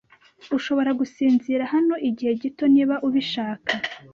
[0.57, 3.71] Ushobora gusinzira hano igihe gito niba ubishaka